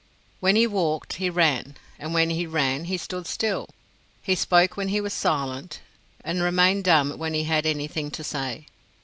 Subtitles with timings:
[0.39, 3.69] When he walked he ran, and when he ran he stood still.
[4.23, 5.81] He spoke when he was silent
[6.25, 8.65] and remained dumb when he had anything to say.